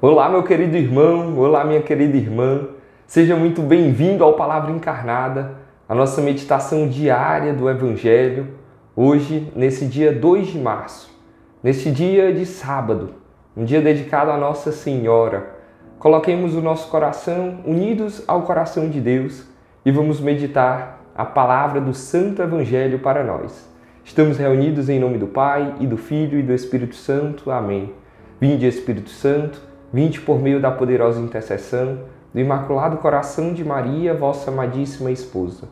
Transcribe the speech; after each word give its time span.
Olá, 0.00 0.28
meu 0.28 0.44
querido 0.44 0.76
irmão, 0.76 1.36
olá, 1.36 1.64
minha 1.64 1.82
querida 1.82 2.16
irmã. 2.16 2.68
Seja 3.04 3.34
muito 3.34 3.60
bem-vindo 3.62 4.22
ao 4.22 4.34
Palavra 4.34 4.70
Encarnada, 4.70 5.56
a 5.88 5.92
nossa 5.92 6.22
meditação 6.22 6.86
diária 6.86 7.52
do 7.52 7.68
Evangelho, 7.68 8.46
hoje, 8.94 9.52
nesse 9.56 9.86
dia 9.86 10.12
2 10.12 10.46
de 10.46 10.58
março, 10.60 11.12
neste 11.60 11.90
dia 11.90 12.32
de 12.32 12.46
sábado, 12.46 13.14
um 13.56 13.64
dia 13.64 13.80
dedicado 13.80 14.30
à 14.30 14.36
Nossa 14.36 14.70
Senhora. 14.70 15.56
Coloquemos 15.98 16.54
o 16.54 16.60
nosso 16.60 16.88
coração 16.88 17.58
unidos 17.66 18.22
ao 18.28 18.42
coração 18.42 18.88
de 18.88 19.00
Deus 19.00 19.48
e 19.84 19.90
vamos 19.90 20.20
meditar 20.20 21.02
a 21.12 21.24
palavra 21.24 21.80
do 21.80 21.92
Santo 21.92 22.40
Evangelho 22.40 23.00
para 23.00 23.24
nós. 23.24 23.68
Estamos 24.04 24.38
reunidos 24.38 24.88
em 24.88 25.00
nome 25.00 25.18
do 25.18 25.26
Pai 25.26 25.74
e 25.80 25.88
do 25.88 25.96
Filho 25.96 26.38
e 26.38 26.42
do 26.44 26.54
Espírito 26.54 26.94
Santo. 26.94 27.50
Amém. 27.50 27.92
Vinde, 28.40 28.64
Espírito 28.64 29.10
Santo 29.10 29.66
Vinde 29.92 30.20
por 30.20 30.38
meio 30.40 30.60
da 30.60 30.70
poderosa 30.70 31.20
intercessão 31.20 32.00
do 32.32 32.40
Imaculado 32.40 32.98
Coração 32.98 33.54
de 33.54 33.64
Maria, 33.64 34.12
vossa 34.12 34.50
amadíssima 34.50 35.10
esposa. 35.10 35.68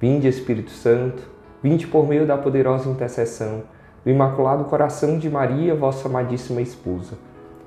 Vinde, 0.00 0.26
Espírito 0.26 0.70
Santo, 0.70 1.22
vinde 1.62 1.86
por 1.86 2.06
meio 2.06 2.26
da 2.26 2.36
poderosa 2.36 2.90
intercessão 2.90 3.62
do 4.04 4.10
Imaculado 4.10 4.64
Coração 4.64 5.18
de 5.18 5.30
Maria, 5.30 5.74
vossa 5.74 6.08
amadíssima 6.08 6.60
esposa. 6.60 7.16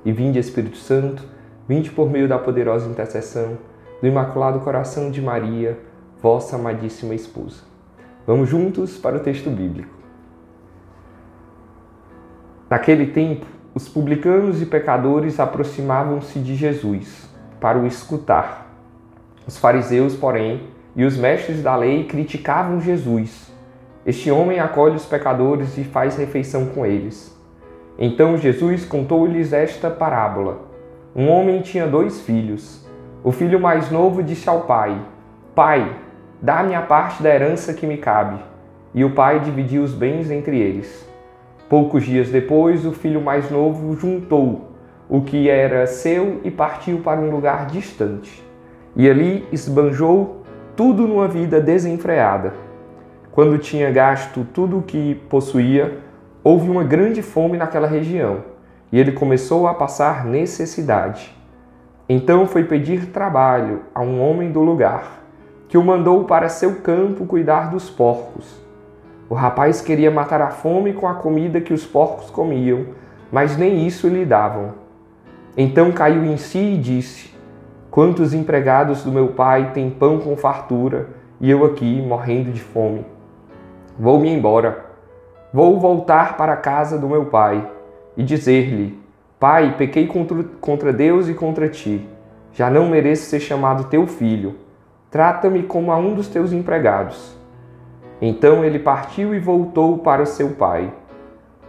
E 0.06 0.12
vinde, 0.12 0.38
Espírito 0.38 0.78
Santo, 0.78 1.24
vinde 1.68 1.90
por 1.90 2.10
meio 2.10 2.28
da 2.28 2.38
poderosa 2.38 2.88
intercessão 2.88 3.58
do 4.02 4.08
Imaculado 4.08 4.60
Coração 4.60 5.10
de 5.10 5.22
Maria, 5.22 5.80
vossa 6.22 6.58
amadíssima 6.58 7.16
esposa. 7.16 7.64
Vamos 8.28 8.50
juntos 8.50 8.98
para 8.98 9.18
o 9.18 9.20
texto 9.20 9.50
bíblico. 9.50 9.96
Naquele 12.70 13.08
tempo, 13.08 13.46
os 13.78 13.88
publicanos 13.88 14.60
e 14.60 14.66
pecadores 14.66 15.40
aproximavam-se 15.40 16.40
de 16.40 16.56
Jesus 16.56 17.30
para 17.62 17.78
o 17.78 17.86
escutar. 17.86 18.74
Os 19.46 19.60
fariseus, 19.60 20.16
porém, 20.16 20.64
e 20.96 21.06
os 21.06 21.16
mestres 21.16 21.62
da 21.62 21.76
lei 21.76 22.06
criticavam 22.06 22.82
Jesus. 22.82 23.54
Este 24.04 24.32
homem 24.32 24.60
acolhe 24.60 24.96
os 24.96 25.06
pecadores 25.06 25.78
e 25.78 25.84
faz 25.84 26.18
refeição 26.18 26.66
com 26.66 26.88
eles. 26.88 27.40
Então 28.00 28.36
Jesus 28.36 28.84
contou-lhes 28.84 29.54
esta 29.54 29.92
parábola. 29.92 30.62
Um 31.16 31.30
homem 31.30 31.62
tinha 31.62 31.86
dois 31.86 32.20
filhos. 32.22 32.84
O 33.24 33.32
filho 33.32 33.60
mais 33.60 33.92
novo 33.92 34.24
disse 34.24 34.50
ao 34.50 34.62
pai: 34.62 35.00
Pai, 35.54 35.96
dá-me 36.42 36.74
a 36.74 36.82
parte 36.82 37.22
da 37.22 37.30
herança 37.30 37.76
que 37.76 37.86
me 37.86 37.98
cabe. 37.98 38.40
E 38.92 39.06
o 39.06 39.12
pai 39.12 39.40
dividiu 39.40 39.84
os 39.84 39.94
bens 39.94 40.32
entre 40.32 40.58
eles. 40.58 41.08
Poucos 41.70 42.06
dias 42.06 42.30
depois, 42.30 42.86
o 42.86 42.94
filho 42.94 43.22
mais 43.22 43.52
novo 43.52 43.94
juntou 43.96 44.72
o 45.10 45.22
que 45.22 45.50
era 45.50 45.86
seu 45.86 46.40
e 46.44 46.50
partiu 46.52 47.00
para 47.00 47.20
um 47.20 47.30
lugar 47.30 47.66
distante. 47.68 48.44
E 48.96 49.10
ali 49.10 49.46
esbanjou 49.52 50.44
tudo 50.76 51.08
numa 51.08 51.28
vida 51.28 51.60
desenfreada. 51.60 52.54
Quando 53.32 53.58
tinha 53.58 53.92
gasto 53.92 54.46
tudo 54.54 54.80
o 54.80 54.82
que 54.82 55.16
possuía, 55.30 56.00
houve 56.44 56.70
uma 56.70 56.84
grande 56.84 57.22
fome 57.22 57.58
naquela 57.58 57.88
região 57.88 58.44
e 58.92 59.00
ele 59.00 59.12
começou 59.12 59.68
a 59.68 59.74
passar 59.74 60.26
necessidade. 60.26 61.36
Então 62.08 62.46
foi 62.46 62.64
pedir 62.64 63.08
trabalho 63.08 63.82
a 63.94 64.02
um 64.02 64.22
homem 64.22 64.52
do 64.52 64.62
lugar, 64.62 65.22
que 65.68 65.78
o 65.78 65.84
mandou 65.84 66.24
para 66.24 66.48
seu 66.48 66.76
campo 66.76 67.26
cuidar 67.26 67.70
dos 67.70 67.90
porcos. 67.90 68.67
O 69.30 69.36
rapaz 69.36 69.82
queria 69.82 70.10
matar 70.10 70.42
a 70.42 70.50
fome 70.50 70.94
com 70.94 71.08
a 71.08 71.16
comida 71.16 71.60
que 71.60 71.74
os 71.74 71.86
porcos 71.86 72.30
comiam, 72.30 72.86
mas 73.32 73.58
nem 73.58 73.86
isso 73.86 74.08
lhe 74.08 74.26
davam. 74.26 74.74
Então 75.58 75.92
caiu 75.92 76.24
em 76.24 76.38
si 76.38 76.60
e 76.60 76.78
disse: 76.78 77.34
Quantos 77.92 78.34
empregados 78.34 79.04
do 79.04 79.12
meu 79.12 79.30
pai 79.30 79.72
têm 79.74 79.90
pão 79.90 80.20
com 80.20 80.38
fartura 80.38 81.10
e 81.42 81.50
eu 81.50 81.66
aqui 81.66 82.02
morrendo 82.02 82.52
de 82.52 82.62
fome? 82.62 83.06
Vou-me 84.00 84.30
embora. 84.30 84.86
Vou 85.52 85.80
voltar 85.80 86.38
para 86.38 86.54
a 86.54 86.58
casa 86.58 86.98
do 86.98 87.10
meu 87.10 87.26
pai 87.26 87.68
e 88.16 88.24
dizer-lhe: 88.24 88.98
Pai, 89.40 89.76
pequei 89.78 90.08
contra, 90.60 90.92
Deus 90.94 91.28
e 91.28 91.34
contra 91.34 91.70
ti. 91.70 92.08
Já 92.54 92.70
não 92.70 92.90
mereço 92.90 93.30
ser 93.30 93.40
chamado 93.40 93.84
teu 93.86 94.08
filho. 94.08 94.56
Trata-me 95.12 95.64
como 95.64 95.92
a 95.92 95.98
um 95.98 96.16
dos 96.16 96.28
teus 96.28 96.52
empregados. 96.52 97.37
Então 98.22 98.66
ele 98.66 98.80
partiu 98.80 99.34
e 99.36 99.40
voltou 99.40 100.00
para 100.00 100.26
seu 100.26 100.50
pai. 100.50 100.92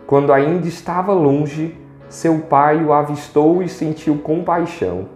Quando 0.06 0.32
ainda 0.32 0.66
estava 0.66 1.12
longe, 1.12 1.76
seu 2.08 2.38
pai 2.38 2.82
o 2.82 2.92
avistou 2.92 3.62
e 3.62 3.68
sentiu 3.68 4.16
compaixão. 4.16 5.08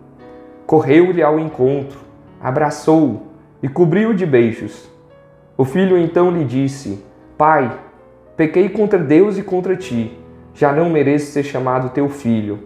Correu-lhe 0.67 1.23
ao 1.23 1.39
encontro, 1.39 1.99
abraçou-o 2.41 3.23
e 3.63 3.69
cobriu-o 3.69 4.15
de 4.15 4.27
beijos. 4.27 4.91
O 5.57 5.65
filho 5.65 5.97
então 5.97 6.31
lhe 6.31 6.45
disse: 6.45 7.03
Pai, 7.39 7.79
pequei 8.37 8.69
contra 8.69 8.99
Deus 8.99 9.39
e 9.39 9.43
contra 9.43 9.75
ti, 9.75 10.19
já 10.53 10.71
não 10.73 10.91
mereço 10.91 11.33
ser 11.33 11.45
chamado 11.45 11.91
teu 11.91 12.11
filho. 12.11 12.59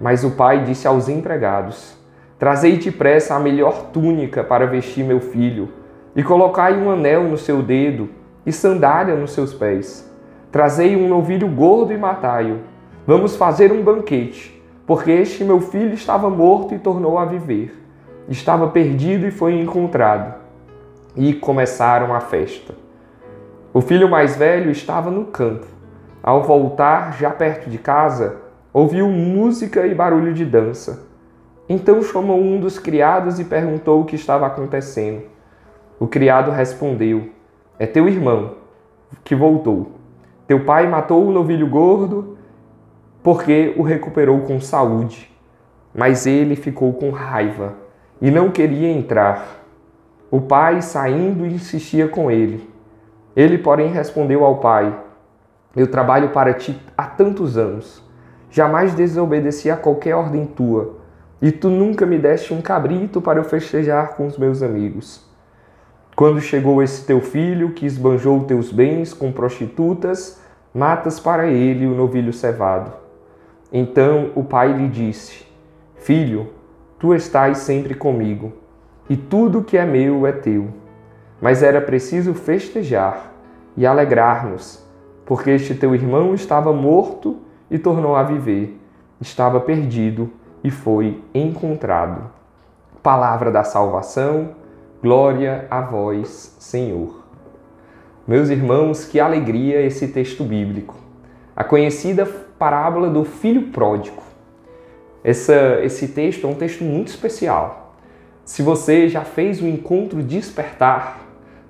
Mas 0.00 0.22
o 0.22 0.30
pai 0.30 0.62
disse 0.64 0.86
aos 0.86 1.08
empregados: 1.08 1.96
Trazei 2.38 2.76
depressa 2.76 3.34
a 3.34 3.40
melhor 3.40 3.90
túnica 3.92 4.44
para 4.44 4.66
vestir 4.66 5.04
meu 5.04 5.20
filho 5.20 5.79
e 6.14 6.22
colocai 6.22 6.76
um 6.80 6.90
anel 6.90 7.24
no 7.24 7.36
seu 7.36 7.62
dedo 7.62 8.08
e 8.44 8.52
sandália 8.52 9.14
nos 9.14 9.32
seus 9.32 9.54
pés. 9.54 10.08
Trazei 10.50 10.96
um 10.96 11.08
novilho 11.08 11.48
gordo 11.48 11.92
e 11.92 11.98
matai-o. 11.98 12.58
Vamos 13.06 13.36
fazer 13.36 13.72
um 13.72 13.82
banquete, 13.82 14.60
porque 14.86 15.10
este 15.10 15.44
meu 15.44 15.60
filho 15.60 15.94
estava 15.94 16.28
morto 16.28 16.74
e 16.74 16.78
tornou 16.78 17.18
a 17.18 17.24
viver. 17.24 17.76
Estava 18.28 18.68
perdido 18.68 19.26
e 19.26 19.30
foi 19.30 19.58
encontrado. 19.60 20.34
E 21.16 21.32
começaram 21.32 22.14
a 22.14 22.20
festa. 22.20 22.74
O 23.72 23.80
filho 23.80 24.08
mais 24.08 24.36
velho 24.36 24.70
estava 24.70 25.10
no 25.10 25.26
campo. 25.26 25.66
Ao 26.22 26.42
voltar, 26.42 27.16
já 27.18 27.30
perto 27.30 27.70
de 27.70 27.78
casa, 27.78 28.36
ouviu 28.72 29.08
música 29.08 29.86
e 29.86 29.94
barulho 29.94 30.34
de 30.34 30.44
dança. 30.44 31.08
Então 31.68 32.02
chamou 32.02 32.40
um 32.40 32.58
dos 32.58 32.78
criados 32.78 33.38
e 33.38 33.44
perguntou 33.44 34.00
o 34.00 34.04
que 34.04 34.16
estava 34.16 34.46
acontecendo. 34.46 35.22
O 36.00 36.08
criado 36.08 36.50
respondeu: 36.50 37.28
É 37.78 37.86
teu 37.86 38.08
irmão 38.08 38.54
que 39.22 39.34
voltou. 39.34 39.92
Teu 40.46 40.64
pai 40.64 40.88
matou 40.88 41.26
o 41.26 41.30
novilho 41.30 41.68
gordo 41.68 42.38
porque 43.22 43.74
o 43.76 43.82
recuperou 43.82 44.40
com 44.40 44.58
saúde. 44.62 45.30
Mas 45.94 46.26
ele 46.26 46.56
ficou 46.56 46.94
com 46.94 47.10
raiva 47.10 47.74
e 48.18 48.30
não 48.30 48.50
queria 48.50 48.88
entrar. 48.88 49.60
O 50.30 50.40
pai, 50.40 50.80
saindo, 50.80 51.44
insistia 51.44 52.08
com 52.08 52.30
ele. 52.30 52.70
Ele, 53.36 53.58
porém, 53.58 53.92
respondeu 53.92 54.42
ao 54.42 54.56
pai: 54.56 54.98
Eu 55.76 55.86
trabalho 55.86 56.30
para 56.30 56.54
ti 56.54 56.80
há 56.96 57.04
tantos 57.04 57.58
anos. 57.58 58.02
Jamais 58.50 58.94
desobedeci 58.94 59.70
a 59.70 59.76
qualquer 59.76 60.14
ordem 60.14 60.46
tua, 60.46 60.96
e 61.42 61.52
tu 61.52 61.68
nunca 61.68 62.06
me 62.06 62.18
deste 62.18 62.54
um 62.54 62.62
cabrito 62.62 63.20
para 63.20 63.38
eu 63.38 63.44
festejar 63.44 64.16
com 64.16 64.26
os 64.26 64.38
meus 64.38 64.62
amigos. 64.62 65.29
Quando 66.20 66.38
chegou 66.38 66.82
esse 66.82 67.06
teu 67.06 67.18
filho 67.22 67.70
que 67.70 67.86
esbanjou 67.86 68.44
teus 68.44 68.70
bens 68.70 69.14
com 69.14 69.32
prostitutas, 69.32 70.38
matas 70.74 71.18
para 71.18 71.46
ele 71.46 71.86
o 71.86 71.94
novilho 71.94 72.30
cevado. 72.30 72.92
Então 73.72 74.30
o 74.34 74.44
pai 74.44 74.70
lhe 74.70 74.86
disse: 74.86 75.46
Filho, 75.94 76.50
tu 76.98 77.14
estás 77.14 77.56
sempre 77.56 77.94
comigo, 77.94 78.52
e 79.08 79.16
tudo 79.16 79.64
que 79.64 79.78
é 79.78 79.86
meu 79.86 80.26
é 80.26 80.32
teu. 80.32 80.68
Mas 81.40 81.62
era 81.62 81.80
preciso 81.80 82.34
festejar 82.34 83.32
e 83.74 83.86
alegrar-nos, 83.86 84.86
porque 85.24 85.48
este 85.48 85.74
teu 85.74 85.94
irmão 85.94 86.34
estava 86.34 86.70
morto 86.70 87.38
e 87.70 87.78
tornou 87.78 88.14
a 88.14 88.22
viver, 88.22 88.78
estava 89.22 89.58
perdido 89.58 90.30
e 90.62 90.70
foi 90.70 91.24
encontrado. 91.32 92.30
Palavra 93.02 93.50
da 93.50 93.64
salvação 93.64 94.59
Glória 95.02 95.66
a 95.70 95.80
vós, 95.80 96.54
Senhor. 96.58 97.24
Meus 98.28 98.50
irmãos, 98.50 99.06
que 99.06 99.18
alegria 99.18 99.80
esse 99.80 100.08
texto 100.08 100.44
bíblico. 100.44 100.94
A 101.56 101.64
conhecida 101.64 102.26
parábola 102.58 103.08
do 103.08 103.24
filho 103.24 103.68
pródigo. 103.68 104.22
Essa, 105.24 105.80
esse 105.82 106.08
texto 106.08 106.46
é 106.46 106.50
um 106.50 106.54
texto 106.54 106.84
muito 106.84 107.08
especial. 107.08 107.94
Se 108.44 108.62
você 108.62 109.08
já 109.08 109.22
fez 109.22 109.62
o 109.62 109.66
encontro 109.66 110.22
despertar, 110.22 111.18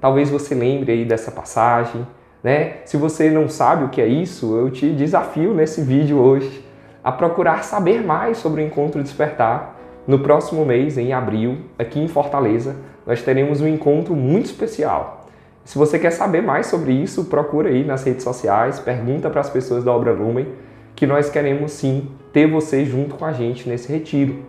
talvez 0.00 0.29
você 0.29 0.53
lembre 0.53 0.91
aí 0.91 1.05
dessa 1.05 1.31
passagem, 1.31 2.05
né? 2.43 2.79
Se 2.85 2.97
você 2.97 3.31
não 3.31 3.49
sabe 3.49 3.85
o 3.85 3.91
que 3.91 4.00
é 4.00 4.09
isso, 4.09 4.56
eu 4.56 4.73
te 4.73 4.91
desafio 4.91 5.55
nesse 5.55 5.83
vídeo 5.83 6.19
hoje 6.19 6.65
a 7.05 7.12
procurar 7.12 7.62
saber 7.62 8.03
mais 8.03 8.38
sobre 8.38 8.61
o 8.61 8.67
encontro 8.67 9.00
despertar 9.00 9.79
no 10.05 10.19
próximo 10.19 10.65
mês, 10.65 10.99
em 10.99 11.12
abril, 11.12 11.59
aqui 11.79 12.00
em 12.00 12.09
Fortaleza, 12.09 12.75
nós 13.11 13.23
teremos 13.23 13.61
um 13.61 13.67
encontro 13.67 14.15
muito 14.15 14.47
especial. 14.47 15.27
Se 15.65 15.77
você 15.77 15.99
quer 15.99 16.12
saber 16.12 16.43
mais 16.43 16.69
sobre 16.69 16.93
isso, 16.93 17.25
procura 17.25 17.69
aí 17.69 17.85
nas 17.85 18.05
redes 18.05 18.23
sociais, 18.23 18.79
pergunta 18.79 19.29
para 19.29 19.41
as 19.41 19.51
pessoas 19.51 19.83
da 19.83 19.91
Obra 19.91 20.12
Lumen, 20.12 20.47
que 20.95 21.09
nós 21.09 21.29
queremos 21.29 21.73
sim 21.73 22.09
ter 22.33 22.47
você 22.47 22.85
junto 22.85 23.17
com 23.17 23.25
a 23.25 23.33
gente 23.33 23.69
nesse 23.69 23.91
retiro. 23.91 24.45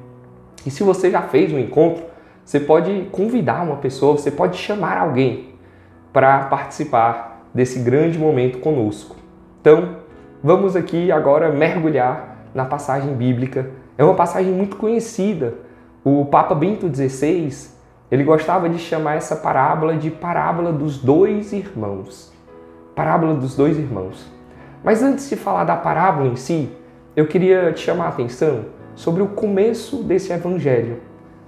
E 0.64 0.70
se 0.70 0.84
você 0.84 1.10
já 1.10 1.24
fez 1.24 1.52
um 1.52 1.58
encontro, 1.58 2.04
você 2.46 2.60
pode 2.60 3.08
convidar 3.12 3.64
uma 3.64 3.78
pessoa, 3.78 4.16
você 4.16 4.30
pode 4.30 4.58
chamar 4.58 4.96
alguém 4.96 5.56
para 6.14 6.42
participar 6.42 7.44
desse 7.52 7.80
grande 7.80 8.20
momento 8.20 8.60
conosco. 8.60 9.16
Então, 9.60 9.96
vamos 10.44 10.76
aqui 10.76 11.12
agora 11.12 11.52
mergulhar 11.52 12.46
na 12.54 12.66
passagem 12.66 13.16
bíblica. 13.16 13.72
É 13.98 14.04
uma 14.04 14.14
passagem 14.14 14.54
muito 14.54 14.76
conhecida. 14.76 15.56
O 16.04 16.26
Papa 16.26 16.54
Bento 16.54 16.88
XVI, 16.96 17.81
ele 18.12 18.26
gostava 18.26 18.68
de 18.68 18.78
chamar 18.78 19.16
essa 19.16 19.38
parábola 19.38 19.96
de 19.96 20.12
parábola 20.12 20.74
dos 20.74 20.98
dois 20.98 21.54
irmãos. 21.54 22.30
Parábola 22.94 23.36
dos 23.36 23.56
dois 23.56 23.78
irmãos. 23.78 24.30
Mas 24.84 25.02
antes 25.02 25.30
de 25.30 25.38
falar 25.38 25.64
da 25.64 25.78
parábola 25.78 26.28
em 26.28 26.36
si, 26.36 26.70
eu 27.16 27.26
queria 27.26 27.72
te 27.72 27.80
chamar 27.80 28.08
a 28.08 28.10
atenção 28.10 28.66
sobre 28.96 29.24
o 29.24 29.30
começo 29.30 30.04
desse 30.04 30.34
evangelho. 30.34 31.00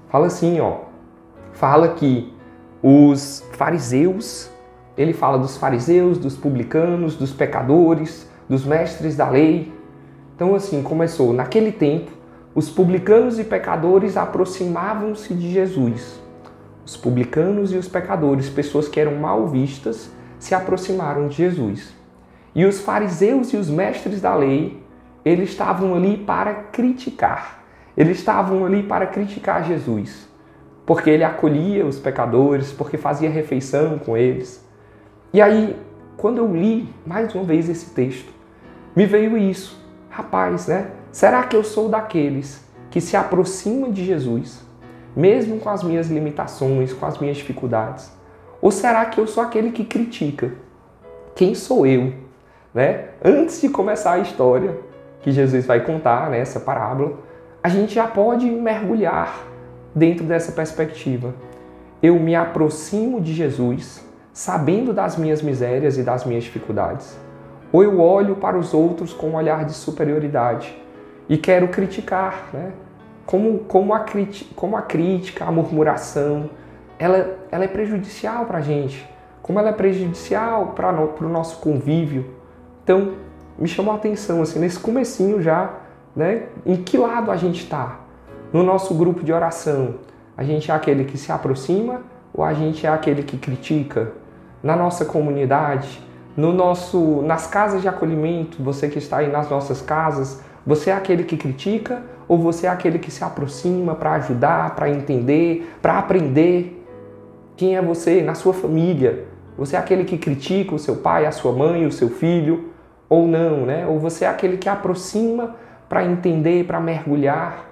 Fala 0.08 0.28
assim, 0.28 0.62
ó. 0.62 0.78
Fala 1.52 1.90
que 1.90 2.34
os 2.82 3.46
fariseus, 3.52 4.50
ele 4.98 5.12
fala 5.12 5.38
dos 5.38 5.58
fariseus, 5.58 6.18
dos 6.18 6.38
publicanos, 6.38 7.18
dos 7.18 7.34
pecadores, 7.34 8.32
dos 8.48 8.64
mestres 8.64 9.18
da 9.18 9.30
lei. 9.30 9.74
Então 10.34 10.56
assim, 10.56 10.82
começou 10.82 11.34
naquele 11.34 11.74
tempo, 11.74 12.12
os 12.56 12.70
publicanos 12.70 13.38
e 13.38 13.44
pecadores 13.44 14.16
aproximavam-se 14.16 15.34
de 15.34 15.52
Jesus. 15.52 16.23
Os 16.86 16.98
publicanos 16.98 17.72
e 17.72 17.78
os 17.78 17.88
pecadores, 17.88 18.50
pessoas 18.50 18.88
que 18.88 19.00
eram 19.00 19.16
mal 19.16 19.48
vistas, 19.48 20.12
se 20.38 20.54
aproximaram 20.54 21.28
de 21.28 21.38
Jesus. 21.38 21.94
E 22.54 22.66
os 22.66 22.82
fariseus 22.82 23.54
e 23.54 23.58
os 23.58 23.70
mestres 23.70 24.22
da 24.22 24.36
lei, 24.36 24.84
eles 25.24 25.50
estavam 25.50 25.96
ali 25.96 26.18
para 26.18 26.54
criticar. 26.54 27.64
Eles 27.96 28.18
estavam 28.18 28.66
ali 28.66 28.84
para 28.84 29.06
criticar 29.06 29.64
Jesus, 29.64 30.28
porque 30.86 31.10
ele 31.10 31.24
acolhia 31.24 31.86
os 31.86 32.00
pecadores, 32.00 32.72
porque 32.72 32.98
fazia 32.98 33.30
refeição 33.30 34.00
com 34.00 34.18
eles. 34.18 34.68
E 35.32 35.42
aí, 35.42 35.80
quando 36.18 36.40
eu 36.40 36.54
li 36.54 36.90
mais 37.06 37.34
uma 37.34 37.44
vez 37.44 37.70
esse 37.70 37.92
texto, 37.92 38.32
me 38.96 39.06
veio 39.06 39.38
isso. 39.38 39.82
Rapaz, 40.10 40.68
né? 40.68 40.92
Será 41.12 41.44
que 41.44 41.56
eu 41.56 41.64
sou 41.64 41.88
daqueles 41.90 42.68
que 42.90 43.00
se 43.02 43.16
aproximam 43.16 43.92
de 43.92 44.04
Jesus, 44.04 44.64
mesmo 45.16 45.60
com 45.60 45.70
as 45.70 45.84
minhas 45.84 46.10
limitações, 46.10 46.94
com 46.94 47.06
as 47.06 47.18
minhas 47.18 47.38
dificuldades? 47.38 48.12
Ou 48.62 48.72
será 48.72 49.06
que 49.06 49.20
eu 49.20 49.28
sou 49.28 49.44
aquele 49.44 49.72
que 49.72 49.84
critica? 49.84 50.54
Quem 51.36 51.56
sou 51.56 51.86
eu 51.86 52.24
né? 52.74 53.10
Antes 53.24 53.62
de 53.62 53.70
começar 53.70 54.14
a 54.14 54.20
história 54.20 54.78
que 55.22 55.32
Jesus 55.32 55.66
vai 55.66 55.82
contar 55.82 56.30
né, 56.30 56.44
parábola, 56.66 57.20
a 57.62 57.70
gente 57.70 57.94
já 57.94 58.08
pode 58.08 58.46
mergulhar 58.46 59.46
dentro 59.94 60.26
dessa 60.26 60.52
perspectiva. 60.52 61.34
Eu 62.02 62.20
me 62.20 62.36
aproximo 62.36 63.22
de 63.22 63.34
Jesus 63.34 64.04
sabendo 64.34 64.92
das 64.92 65.16
minhas 65.16 65.42
misérias 65.42 65.98
e 65.98 66.04
das 66.04 66.26
minhas 66.26 66.44
dificuldades. 66.44 67.16
Ou 67.72 67.84
eu 67.84 68.02
olho 68.02 68.36
para 68.36 68.58
os 68.58 68.74
outros 68.74 69.14
com 69.14 69.30
um 69.30 69.36
olhar 69.36 69.64
de 69.66 69.74
superioridade 69.74 70.76
e 71.30 71.38
quero 71.38 71.68
criticar, 71.68 72.50
né? 72.52 72.72
Como, 73.26 73.60
como, 73.60 73.94
a, 73.94 74.06
como 74.56 74.76
a 74.76 74.82
crítica, 74.82 75.46
a 75.46 75.52
murmuração, 75.52 76.50
ela, 77.00 77.38
ela 77.52 77.64
é 77.64 77.68
prejudicial 77.68 78.46
para 78.46 78.58
a 78.58 78.62
gente. 78.62 79.08
Como 79.42 79.60
ela 79.60 79.70
é 79.70 79.74
prejudicial 79.74 80.68
para 80.76 80.92
o 80.92 81.30
nosso 81.30 81.60
convívio, 81.60 82.34
então, 82.84 83.14
me 83.58 83.68
chamou 83.68 83.94
a 83.94 83.96
atenção, 83.96 84.42
assim, 84.42 84.60
nesse 84.60 84.78
comecinho 84.78 85.42
já, 85.42 85.74
né, 86.16 86.48
em 86.66 86.76
que 86.76 86.98
lado 86.98 87.32
a 87.32 87.38
gente 87.38 87.64
está? 87.64 88.00
No 88.52 88.62
nosso 88.62 88.94
grupo 88.94 89.24
de 89.24 89.32
oração, 89.32 89.96
a 90.36 90.44
gente 90.44 90.70
é 90.70 90.74
aquele 90.74 91.06
que 91.06 91.18
se 91.18 91.32
aproxima 91.32 92.02
ou 92.34 92.44
a 92.44 92.54
gente 92.54 92.86
é 92.86 92.90
aquele 92.90 93.24
que 93.24 93.38
critica? 93.38 94.12
Na 94.62 94.76
nossa 94.76 95.06
comunidade, 95.06 96.02
no 96.36 96.52
nosso, 96.52 97.22
nas 97.22 97.48
casas 97.48 97.82
de 97.82 97.88
acolhimento, 97.88 98.62
você 98.62 98.90
que 98.90 98.98
está 98.98 99.18
aí 99.18 99.32
nas 99.32 99.50
nossas 99.50 99.82
casas, 99.82 100.42
você 100.66 100.90
é 100.90 100.94
aquele 100.94 101.24
que 101.24 101.38
critica 101.38 102.02
ou 102.28 102.38
você 102.38 102.68
é 102.68 102.70
aquele 102.70 103.00
que 103.00 103.12
se 103.12 103.24
aproxima 103.24 103.96
para 103.96 104.14
ajudar, 104.14 104.76
para 104.76 104.90
entender, 104.90 105.76
para 105.82 105.98
aprender? 105.98 106.84
Quem 107.56 107.76
é 107.76 107.82
você 107.82 108.22
na 108.22 108.34
sua 108.34 108.54
família? 108.54 109.26
Você 109.58 109.76
é 109.76 109.80
aquele 109.80 110.04
que 110.04 110.18
critica 110.18 110.74
o 110.74 110.80
seu 110.80 110.96
pai, 110.98 111.26
a 111.26 111.32
sua 111.32 111.52
mãe, 111.54 111.86
o 111.86 111.92
seu 111.92 112.10
filho? 112.10 112.74
ou 113.14 113.28
não, 113.28 113.66
né? 113.66 113.86
Ou 113.86 114.00
você 114.00 114.26
é 114.26 114.28
aquele 114.28 114.58
que 114.58 114.68
aproxima 114.68 115.56
para 115.88 116.04
entender, 116.04 116.66
para 116.66 116.80
mergulhar. 116.80 117.70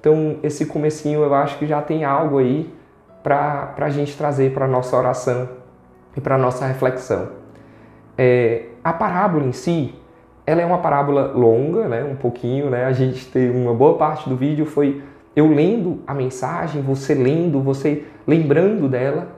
Então, 0.00 0.38
esse 0.42 0.66
comecinho 0.66 1.22
eu 1.22 1.32
acho 1.32 1.56
que 1.58 1.66
já 1.66 1.80
tem 1.80 2.04
algo 2.04 2.38
aí 2.38 2.72
para 3.22 3.74
a 3.76 3.88
gente 3.88 4.16
trazer 4.16 4.52
para 4.52 4.64
a 4.64 4.68
nossa 4.68 4.96
oração 4.96 5.48
e 6.16 6.20
para 6.20 6.34
a 6.34 6.38
nossa 6.38 6.66
reflexão. 6.66 7.28
É, 8.18 8.64
a 8.82 8.92
parábola 8.92 9.44
em 9.44 9.52
si, 9.52 9.94
ela 10.44 10.60
é 10.60 10.66
uma 10.66 10.78
parábola 10.78 11.32
longa, 11.34 11.88
né? 11.88 12.04
Um 12.04 12.16
pouquinho, 12.16 12.68
né? 12.70 12.84
A 12.84 12.92
gente 12.92 13.26
tem 13.26 13.50
uma 13.50 13.74
boa 13.74 13.96
parte 13.96 14.28
do 14.28 14.36
vídeo 14.36 14.66
foi 14.66 15.02
eu 15.34 15.48
lendo 15.48 16.02
a 16.06 16.12
mensagem, 16.12 16.82
você 16.82 17.14
lendo, 17.14 17.60
você 17.60 18.04
lembrando 18.26 18.88
dela. 18.88 19.28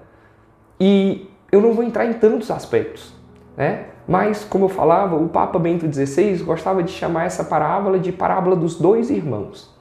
E 0.81 1.31
eu 1.53 1.61
não 1.61 1.73
vou 1.73 1.85
entrar 1.85 2.05
em 2.05 2.15
tantos 2.15 2.51
aspectos, 2.51 3.15
né? 3.57 3.87
Mas, 4.07 4.45
como 4.45 4.67
eu 4.67 4.69
falava, 4.69 5.17
o 5.17 5.29
Papa 5.29 5.59
Bento 5.59 5.91
XVI 5.91 6.37
gostava 6.43 6.83
de 6.83 6.91
chamar 6.91 7.25
essa 7.25 7.45
parábola 7.45 7.99
de 7.99 8.13
parábola 8.13 8.55
dos 8.55 8.77
dois 8.77 9.09
irmãos, 9.09 9.73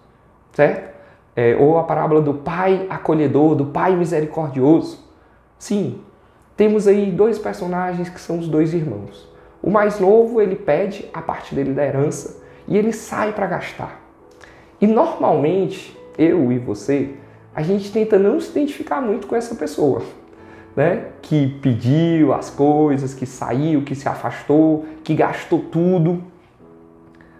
certo? 0.53 0.93
É, 1.35 1.57
ou 1.59 1.79
a 1.79 1.83
parábola 1.83 2.21
do 2.21 2.35
pai 2.35 2.85
acolhedor, 2.89 3.55
do 3.55 3.65
pai 3.65 3.95
misericordioso. 3.95 5.03
Sim, 5.57 5.99
temos 6.55 6.87
aí 6.87 7.11
dois 7.11 7.39
personagens 7.39 8.07
que 8.07 8.21
são 8.21 8.37
os 8.37 8.47
dois 8.47 8.73
irmãos. 8.73 9.32
O 9.63 9.71
mais 9.71 9.99
novo, 9.99 10.39
ele 10.39 10.55
pede 10.55 11.09
a 11.11 11.21
parte 11.21 11.55
dele 11.55 11.73
da 11.73 11.83
herança 11.83 12.43
e 12.67 12.77
ele 12.77 12.93
sai 12.93 13.33
para 13.33 13.47
gastar. 13.47 13.99
E 14.79 14.85
normalmente, 14.85 15.97
eu 16.17 16.51
e 16.51 16.59
você, 16.59 17.15
a 17.55 17.63
gente 17.63 17.91
tenta 17.91 18.19
não 18.19 18.39
se 18.39 18.51
identificar 18.51 19.01
muito 19.01 19.25
com 19.25 19.35
essa 19.35 19.55
pessoa 19.55 20.03
né, 20.75 21.09
que 21.21 21.47
pediu 21.61 22.33
as 22.33 22.49
coisas, 22.49 23.13
que 23.13 23.25
saiu, 23.25 23.83
que 23.83 23.95
se 23.95 24.07
afastou, 24.07 24.85
que 25.03 25.13
gastou 25.13 25.59
tudo. 25.59 26.23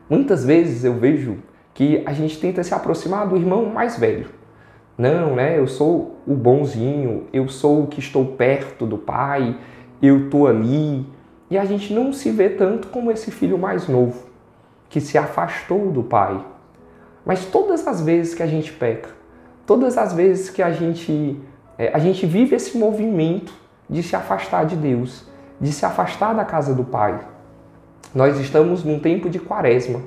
Muitas 0.09 0.45
vezes 0.45 0.83
eu 0.83 0.93
vejo 0.93 1.37
que 1.73 2.03
a 2.05 2.13
gente 2.13 2.39
tenta 2.39 2.63
se 2.63 2.73
aproximar 2.73 3.27
do 3.27 3.35
irmão 3.35 3.65
mais 3.65 3.97
velho. 3.97 4.27
Não, 4.95 5.35
né? 5.35 5.57
Eu 5.57 5.67
sou 5.67 6.19
o 6.27 6.35
bonzinho, 6.35 7.23
eu 7.33 7.47
sou 7.47 7.83
o 7.83 7.87
que 7.87 7.99
estou 7.99 8.25
perto 8.25 8.85
do 8.85 8.97
pai, 8.97 9.57
eu 10.01 10.29
tô 10.29 10.45
ali. 10.45 11.03
E 11.53 11.57
a 11.59 11.65
gente 11.65 11.93
não 11.93 12.11
se 12.11 12.31
vê 12.31 12.49
tanto 12.49 12.87
como 12.87 13.11
esse 13.11 13.29
filho 13.29 13.59
mais 13.59 13.87
novo, 13.87 14.25
que 14.89 14.99
se 14.99 15.19
afastou 15.19 15.91
do 15.91 16.01
pai. 16.01 16.43
Mas 17.23 17.45
todas 17.45 17.87
as 17.87 18.01
vezes 18.01 18.33
que 18.33 18.41
a 18.41 18.47
gente 18.47 18.71
peca, 18.71 19.09
todas 19.63 19.95
as 19.95 20.13
vezes 20.13 20.49
que 20.49 20.63
a 20.63 20.71
gente 20.71 21.39
é, 21.77 21.91
a 21.93 21.99
gente 21.99 22.25
vive 22.25 22.55
esse 22.55 22.75
movimento 22.75 23.53
de 23.87 24.01
se 24.01 24.15
afastar 24.15 24.65
de 24.65 24.75
Deus, 24.75 25.27
de 25.61 25.71
se 25.71 25.85
afastar 25.85 26.33
da 26.33 26.43
casa 26.43 26.73
do 26.73 26.83
Pai. 26.83 27.19
Nós 28.15 28.39
estamos 28.39 28.83
num 28.83 28.97
tempo 28.97 29.29
de 29.29 29.37
quaresma, 29.37 30.01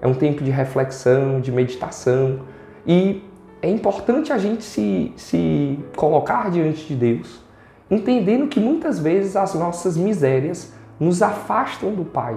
é 0.00 0.06
um 0.06 0.14
tempo 0.14 0.44
de 0.44 0.52
reflexão, 0.52 1.40
de 1.40 1.50
meditação 1.50 2.38
e 2.86 3.20
é 3.60 3.68
importante 3.68 4.32
a 4.32 4.38
gente 4.38 4.62
se, 4.62 5.12
se 5.16 5.76
colocar 5.96 6.52
diante 6.52 6.86
de 6.86 6.94
Deus, 6.94 7.42
entendendo 7.90 8.46
que 8.46 8.60
muitas 8.60 9.00
vezes 9.00 9.34
as 9.34 9.54
nossas 9.54 9.96
misérias 9.96 10.72
nos 11.04 11.22
afastam 11.22 11.94
do 11.94 12.04
Pai, 12.04 12.36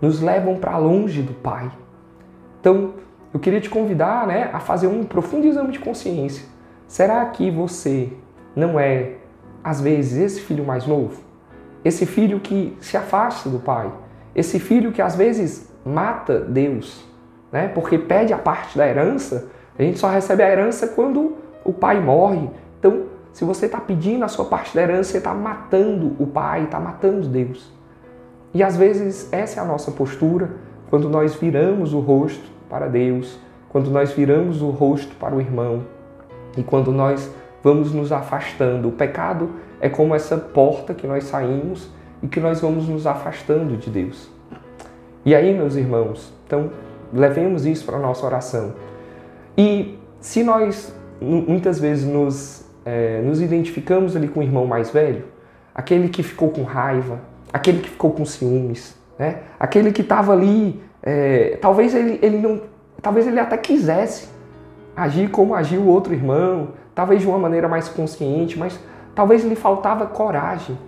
nos 0.00 0.20
levam 0.20 0.56
para 0.56 0.76
longe 0.76 1.22
do 1.22 1.32
Pai. 1.32 1.70
Então, 2.60 2.94
eu 3.32 3.40
queria 3.40 3.60
te 3.60 3.70
convidar 3.70 4.26
né, 4.26 4.50
a 4.52 4.60
fazer 4.60 4.86
um 4.86 5.04
profundo 5.04 5.46
exame 5.46 5.72
de 5.72 5.78
consciência 5.78 6.50
Será 6.90 7.24
que 7.26 7.52
você 7.52 8.12
não 8.54 8.78
é, 8.78 9.12
às 9.62 9.80
vezes, 9.80 10.18
esse 10.18 10.40
filho 10.40 10.64
mais 10.64 10.88
novo? 10.88 11.22
Esse 11.84 12.04
filho 12.04 12.40
que 12.40 12.76
se 12.80 12.96
afasta 12.96 13.48
do 13.48 13.60
pai? 13.60 13.88
Esse 14.34 14.58
filho 14.58 14.90
que 14.90 15.00
às 15.00 15.14
vezes 15.14 15.72
mata 15.86 16.40
Deus, 16.40 17.06
né? 17.52 17.68
Porque 17.68 17.96
pede 17.96 18.32
a 18.32 18.38
parte 18.38 18.76
da 18.76 18.88
herança, 18.88 19.50
a 19.78 19.82
gente 19.84 20.00
só 20.00 20.08
recebe 20.08 20.42
a 20.42 20.50
herança 20.50 20.88
quando 20.88 21.36
o 21.64 21.72
pai 21.72 22.00
morre. 22.00 22.50
Então, 22.80 23.04
se 23.32 23.44
você 23.44 23.66
está 23.66 23.78
pedindo 23.78 24.24
a 24.24 24.28
sua 24.28 24.46
parte 24.46 24.74
da 24.74 24.82
herança, 24.82 25.12
você 25.12 25.18
está 25.18 25.32
matando 25.32 26.16
o 26.18 26.26
pai, 26.26 26.64
está 26.64 26.80
matando 26.80 27.28
Deus. 27.28 27.72
E 28.52 28.62
às 28.62 28.76
vezes 28.76 29.32
essa 29.32 29.60
é 29.60 29.62
a 29.62 29.66
nossa 29.66 29.90
postura 29.90 30.50
quando 30.88 31.08
nós 31.08 31.34
viramos 31.34 31.94
o 31.94 32.00
rosto 32.00 32.50
para 32.68 32.88
Deus, 32.88 33.38
quando 33.68 33.90
nós 33.90 34.12
viramos 34.12 34.60
o 34.60 34.70
rosto 34.70 35.14
para 35.16 35.34
o 35.34 35.40
irmão, 35.40 35.84
e 36.56 36.62
quando 36.62 36.90
nós 36.90 37.30
vamos 37.62 37.92
nos 37.92 38.10
afastando, 38.10 38.88
o 38.88 38.92
pecado 38.92 39.50
é 39.80 39.88
como 39.88 40.14
essa 40.14 40.36
porta 40.36 40.92
que 40.92 41.06
nós 41.06 41.24
saímos 41.24 41.88
e 42.22 42.26
que 42.26 42.40
nós 42.40 42.60
vamos 42.60 42.88
nos 42.88 43.06
afastando 43.06 43.76
de 43.76 43.88
Deus. 43.88 44.30
E 45.24 45.34
aí, 45.34 45.54
meus 45.54 45.76
irmãos, 45.76 46.32
então 46.46 46.70
levemos 47.12 47.66
isso 47.66 47.84
para 47.84 47.96
a 47.96 48.00
nossa 48.00 48.26
oração. 48.26 48.74
E 49.56 49.98
se 50.20 50.42
nós 50.42 50.94
muitas 51.20 51.78
vezes 51.78 52.04
nos, 52.04 52.64
é, 52.84 53.20
nos 53.22 53.40
identificamos 53.40 54.16
ali 54.16 54.26
com 54.26 54.40
o 54.40 54.42
irmão 54.42 54.66
mais 54.66 54.90
velho, 54.90 55.24
aquele 55.74 56.08
que 56.08 56.22
ficou 56.22 56.48
com 56.50 56.62
raiva, 56.62 57.20
aquele 57.52 57.80
que 57.80 57.90
ficou 57.90 58.10
com 58.12 58.24
ciúmes, 58.24 58.96
né? 59.18 59.40
aquele 59.58 59.92
que 59.92 60.02
estava 60.02 60.32
ali, 60.32 60.82
é, 61.02 61.58
talvez 61.60 61.94
ele, 61.94 62.18
ele 62.22 62.38
não, 62.38 62.62
talvez 63.02 63.26
ele 63.26 63.38
até 63.38 63.56
quisesse 63.56 64.28
agir 64.96 65.30
como 65.30 65.54
agiu 65.54 65.82
o 65.82 65.86
outro 65.88 66.12
irmão, 66.12 66.68
talvez 66.94 67.22
de 67.22 67.28
uma 67.28 67.38
maneira 67.38 67.68
mais 67.68 67.88
consciente, 67.88 68.58
mas 68.58 68.78
talvez 69.14 69.44
lhe 69.44 69.56
faltava 69.56 70.06
coragem, 70.06 70.78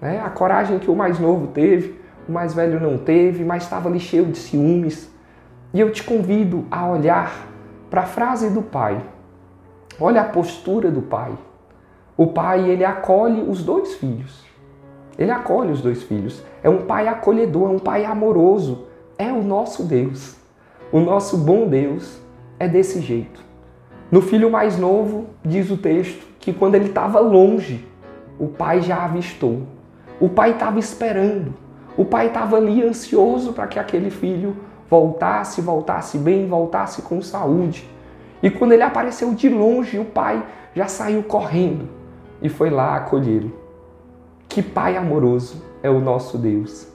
né? 0.00 0.20
a 0.24 0.30
coragem 0.30 0.78
que 0.78 0.90
o 0.90 0.96
mais 0.96 1.18
novo 1.18 1.48
teve, 1.48 1.98
o 2.28 2.32
mais 2.32 2.54
velho 2.54 2.78
não 2.78 2.98
teve, 2.98 3.44
mas 3.44 3.62
estava 3.62 3.88
ali 3.88 3.98
cheio 3.98 4.26
de 4.26 4.36
ciúmes. 4.36 5.10
E 5.72 5.80
eu 5.80 5.90
te 5.90 6.02
convido 6.02 6.66
a 6.70 6.86
olhar 6.86 7.46
para 7.90 8.02
a 8.02 8.06
frase 8.06 8.50
do 8.50 8.62
pai. 8.62 9.00
Olha 9.98 10.20
a 10.20 10.24
postura 10.24 10.90
do 10.90 11.02
pai. 11.02 11.32
O 12.16 12.28
pai, 12.28 12.68
ele 12.68 12.84
acolhe 12.84 13.42
os 13.42 13.62
dois 13.62 13.94
filhos. 13.94 14.44
Ele 15.18 15.32
acolhe 15.32 15.72
os 15.72 15.82
dois 15.82 16.02
filhos. 16.02 16.42
É 16.62 16.70
um 16.70 16.86
pai 16.86 17.08
acolhedor, 17.08 17.70
é 17.70 17.72
um 17.72 17.78
pai 17.78 18.04
amoroso. 18.04 18.86
É 19.18 19.32
o 19.32 19.42
nosso 19.42 19.82
Deus. 19.82 20.36
O 20.92 21.00
nosso 21.00 21.36
bom 21.36 21.66
Deus 21.66 22.20
é 22.58 22.68
desse 22.68 23.00
jeito. 23.00 23.42
No 24.10 24.22
filho 24.22 24.50
mais 24.50 24.78
novo, 24.78 25.26
diz 25.44 25.70
o 25.70 25.76
texto, 25.76 26.24
que 26.38 26.52
quando 26.52 26.76
ele 26.76 26.86
estava 26.86 27.18
longe, 27.18 27.86
o 28.38 28.46
pai 28.46 28.80
já 28.80 29.04
avistou. 29.04 29.62
O 30.20 30.28
pai 30.28 30.52
estava 30.52 30.78
esperando. 30.78 31.52
O 31.96 32.04
pai 32.04 32.28
estava 32.28 32.56
ali 32.56 32.82
ansioso 32.82 33.52
para 33.52 33.66
que 33.66 33.78
aquele 33.78 34.10
filho 34.10 34.56
voltasse, 34.88 35.60
voltasse 35.60 36.16
bem, 36.16 36.46
voltasse 36.46 37.02
com 37.02 37.20
saúde. 37.20 37.88
E 38.40 38.48
quando 38.48 38.72
ele 38.72 38.84
apareceu 38.84 39.34
de 39.34 39.48
longe, 39.48 39.98
o 39.98 40.04
pai 40.04 40.42
já 40.74 40.86
saiu 40.86 41.24
correndo 41.24 41.88
e 42.40 42.48
foi 42.48 42.70
lá 42.70 42.96
acolhê-lo. 42.96 43.52
Que 44.58 44.62
pai 44.64 44.96
amoroso 44.96 45.62
é 45.84 45.88
o 45.88 46.00
nosso 46.00 46.36
Deus. 46.36 46.88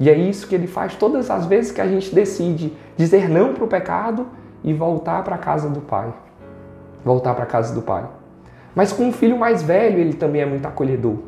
E 0.00 0.10
é 0.10 0.18
isso 0.18 0.48
que 0.48 0.56
ele 0.56 0.66
faz 0.66 0.96
todas 0.96 1.30
as 1.30 1.46
vezes 1.46 1.70
que 1.70 1.80
a 1.80 1.86
gente 1.86 2.12
decide 2.12 2.76
dizer 2.96 3.28
não 3.28 3.54
para 3.54 3.62
o 3.62 3.68
pecado 3.68 4.26
e 4.64 4.74
voltar 4.74 5.22
para 5.22 5.36
a 5.36 5.38
casa 5.38 5.70
do 5.70 5.80
pai. 5.80 6.12
Voltar 7.04 7.34
para 7.34 7.44
a 7.44 7.46
casa 7.46 7.72
do 7.72 7.80
pai. 7.80 8.08
Mas 8.74 8.92
com 8.92 9.08
o 9.08 9.12
filho 9.12 9.38
mais 9.38 9.62
velho, 9.62 10.00
ele 10.00 10.14
também 10.14 10.42
é 10.42 10.46
muito 10.46 10.66
acolhedor. 10.66 11.18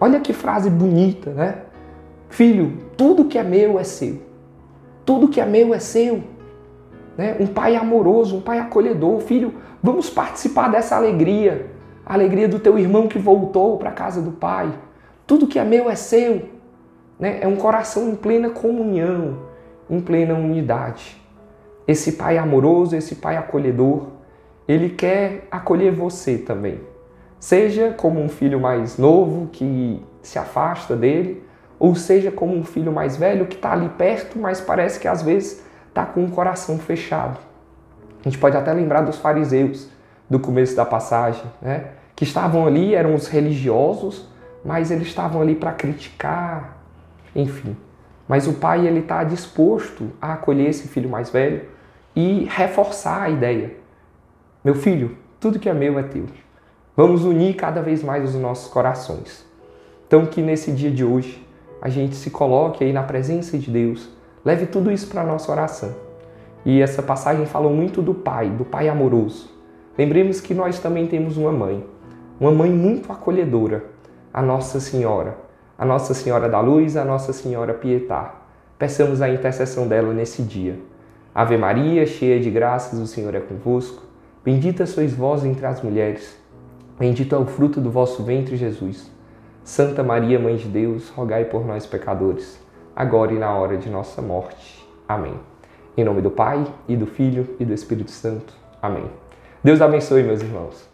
Olha 0.00 0.20
que 0.20 0.32
frase 0.32 0.70
bonita, 0.70 1.32
né? 1.32 1.62
Filho, 2.28 2.78
tudo 2.96 3.24
que 3.24 3.38
é 3.38 3.42
meu 3.42 3.76
é 3.76 3.82
seu. 3.82 4.22
Tudo 5.04 5.26
que 5.26 5.40
é 5.40 5.46
meu 5.46 5.74
é 5.74 5.80
seu. 5.80 6.22
Né? 7.16 7.36
Um 7.40 7.48
pai 7.48 7.74
amoroso, 7.74 8.36
um 8.36 8.40
pai 8.40 8.60
acolhedor. 8.60 9.18
Filho, 9.18 9.54
vamos 9.82 10.08
participar 10.08 10.70
dessa 10.70 10.94
alegria. 10.94 11.72
A 12.06 12.14
alegria 12.14 12.46
do 12.46 12.60
teu 12.60 12.78
irmão 12.78 13.08
que 13.08 13.18
voltou 13.18 13.78
para 13.78 13.88
a 13.88 13.92
casa 13.92 14.22
do 14.22 14.30
pai. 14.30 14.72
Tudo 15.28 15.46
que 15.46 15.58
é 15.58 15.64
meu 15.64 15.90
é 15.90 15.94
seu. 15.94 16.48
Né? 17.20 17.38
É 17.42 17.46
um 17.46 17.56
coração 17.56 18.08
em 18.08 18.16
plena 18.16 18.48
comunhão, 18.48 19.40
em 19.90 20.00
plena 20.00 20.32
unidade. 20.32 21.20
Esse 21.86 22.12
pai 22.12 22.38
amoroso, 22.38 22.96
esse 22.96 23.16
pai 23.16 23.36
acolhedor, 23.36 24.06
ele 24.66 24.88
quer 24.88 25.46
acolher 25.50 25.92
você 25.92 26.38
também. 26.38 26.80
Seja 27.38 27.92
como 27.92 28.18
um 28.18 28.28
filho 28.28 28.58
mais 28.58 28.96
novo 28.96 29.48
que 29.52 30.02
se 30.22 30.38
afasta 30.38 30.96
dele, 30.96 31.44
ou 31.78 31.94
seja 31.94 32.30
como 32.30 32.56
um 32.56 32.64
filho 32.64 32.90
mais 32.90 33.18
velho 33.18 33.46
que 33.46 33.56
está 33.56 33.72
ali 33.72 33.90
perto, 33.90 34.38
mas 34.38 34.62
parece 34.62 34.98
que 34.98 35.06
às 35.06 35.20
vezes 35.20 35.62
está 35.88 36.06
com 36.06 36.24
o 36.24 36.30
coração 36.30 36.78
fechado. 36.78 37.38
A 38.24 38.28
gente 38.28 38.38
pode 38.38 38.56
até 38.56 38.72
lembrar 38.72 39.02
dos 39.02 39.18
fariseus 39.18 39.90
do 40.28 40.40
começo 40.40 40.74
da 40.74 40.86
passagem, 40.86 41.44
né? 41.60 41.90
que 42.16 42.24
estavam 42.24 42.66
ali, 42.66 42.94
eram 42.94 43.14
os 43.14 43.28
religiosos, 43.28 44.26
mas 44.68 44.90
eles 44.90 45.06
estavam 45.06 45.40
ali 45.40 45.54
para 45.54 45.72
criticar, 45.72 46.76
enfim. 47.34 47.74
Mas 48.28 48.46
o 48.46 48.52
pai 48.52 48.86
ele 48.86 48.98
está 48.98 49.24
disposto 49.24 50.10
a 50.20 50.34
acolher 50.34 50.68
esse 50.68 50.88
filho 50.88 51.08
mais 51.08 51.30
velho 51.30 51.62
e 52.14 52.46
reforçar 52.50 53.22
a 53.22 53.30
ideia. 53.30 53.72
Meu 54.62 54.74
filho, 54.74 55.16
tudo 55.40 55.58
que 55.58 55.70
é 55.70 55.72
meu 55.72 55.98
é 55.98 56.02
teu. 56.02 56.26
Vamos 56.94 57.24
unir 57.24 57.56
cada 57.56 57.80
vez 57.80 58.02
mais 58.02 58.28
os 58.28 58.34
nossos 58.34 58.70
corações. 58.70 59.42
Então 60.06 60.26
que 60.26 60.42
nesse 60.42 60.70
dia 60.70 60.90
de 60.90 61.02
hoje 61.02 61.42
a 61.80 61.88
gente 61.88 62.14
se 62.14 62.30
coloque 62.30 62.84
aí 62.84 62.92
na 62.92 63.02
presença 63.02 63.56
de 63.56 63.70
Deus, 63.70 64.10
leve 64.44 64.66
tudo 64.66 64.92
isso 64.92 65.06
para 65.08 65.24
nossa 65.24 65.50
oração. 65.50 65.96
E 66.62 66.82
essa 66.82 67.02
passagem 67.02 67.46
falou 67.46 67.72
muito 67.72 68.02
do 68.02 68.12
Pai, 68.12 68.50
do 68.50 68.66
Pai 68.66 68.86
amoroso. 68.90 69.48
Lembremos 69.96 70.42
que 70.42 70.52
nós 70.52 70.78
também 70.78 71.06
temos 71.06 71.38
uma 71.38 71.52
mãe, 71.52 71.82
uma 72.38 72.50
mãe 72.50 72.70
muito 72.70 73.10
acolhedora, 73.10 73.96
a 74.38 74.42
Nossa 74.42 74.78
Senhora, 74.78 75.36
a 75.76 75.84
Nossa 75.84 76.14
Senhora 76.14 76.48
da 76.48 76.60
Luz, 76.60 76.96
a 76.96 77.04
Nossa 77.04 77.32
Senhora 77.32 77.74
Pietá. 77.74 78.36
Peçamos 78.78 79.20
a 79.20 79.28
intercessão 79.28 79.88
dela 79.88 80.14
nesse 80.14 80.42
dia. 80.42 80.78
Ave 81.34 81.56
Maria, 81.56 82.06
cheia 82.06 82.38
de 82.38 82.48
graças, 82.48 83.00
o 83.00 83.06
Senhor 83.08 83.34
é 83.34 83.40
convosco. 83.40 84.00
Bendita 84.44 84.86
sois 84.86 85.12
vós 85.12 85.44
entre 85.44 85.66
as 85.66 85.82
mulheres. 85.82 86.40
Bendito 86.96 87.34
é 87.34 87.38
o 87.38 87.46
fruto 87.46 87.80
do 87.80 87.90
vosso 87.90 88.22
ventre, 88.22 88.56
Jesus. 88.56 89.10
Santa 89.64 90.04
Maria, 90.04 90.38
Mãe 90.38 90.54
de 90.54 90.68
Deus, 90.68 91.08
rogai 91.08 91.44
por 91.46 91.66
nós, 91.66 91.84
pecadores, 91.84 92.60
agora 92.94 93.32
e 93.32 93.38
na 93.40 93.52
hora 93.52 93.76
de 93.76 93.90
nossa 93.90 94.22
morte. 94.22 94.88
Amém. 95.08 95.34
Em 95.96 96.04
nome 96.04 96.22
do 96.22 96.30
Pai, 96.30 96.64
e 96.86 96.96
do 96.96 97.06
Filho, 97.06 97.56
e 97.58 97.64
do 97.64 97.74
Espírito 97.74 98.12
Santo. 98.12 98.54
Amém. 98.80 99.10
Deus 99.64 99.82
abençoe, 99.82 100.22
meus 100.22 100.40
irmãos. 100.42 100.87